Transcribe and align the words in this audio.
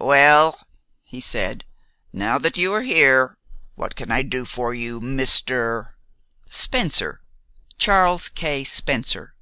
"Well," 0.00 0.58
he 1.02 1.20
said, 1.20 1.66
"now 2.10 2.38
that 2.38 2.56
you 2.56 2.72
are 2.72 2.80
here, 2.80 3.36
what 3.74 3.96
can 3.96 4.10
I 4.10 4.22
do 4.22 4.46
for 4.46 4.72
you, 4.72 4.98
Mr." 4.98 5.90
"Spencer 6.48 7.20
Charles 7.76 8.30
K. 8.30 8.64
Spencer." 8.64 9.34